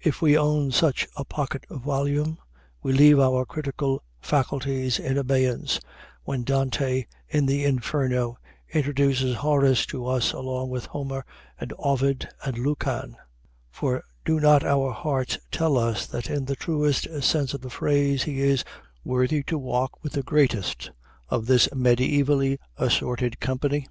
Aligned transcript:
If 0.00 0.22
we 0.22 0.38
own 0.38 0.70
such 0.70 1.08
a 1.16 1.24
pocket 1.24 1.66
volume, 1.68 2.38
we 2.84 2.92
leave 2.92 3.18
our 3.18 3.44
critical 3.44 4.00
faculties 4.20 5.00
in 5.00 5.18
abeyance 5.18 5.80
when 6.22 6.44
Dante, 6.44 7.06
in 7.26 7.46
the 7.46 7.64
Inferno, 7.64 8.38
introduces 8.72 9.34
Horace 9.38 9.84
to 9.86 10.06
us 10.06 10.32
along 10.32 10.70
with 10.70 10.86
Homer 10.86 11.26
and 11.58 11.72
Ovid 11.80 12.28
and 12.44 12.56
Lucan; 12.56 13.16
for 13.68 14.04
do 14.24 14.38
not 14.38 14.62
our 14.62 14.92
hearts 14.92 15.36
tell 15.50 15.76
us 15.76 16.06
that 16.06 16.30
in 16.30 16.44
the 16.44 16.54
truest 16.54 17.08
sense 17.24 17.52
of 17.52 17.60
the 17.62 17.68
phrase, 17.68 18.22
he 18.22 18.38
is 18.38 18.62
worthy 19.02 19.42
to 19.42 19.58
walk 19.58 20.00
with 20.00 20.12
the 20.12 20.22
greatest 20.22 20.92
of 21.28 21.46
this 21.46 21.66
mediævally 21.74 22.60
assorted 22.78 23.40
company? 23.40 23.88